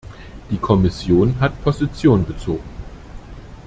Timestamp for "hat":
1.39-1.63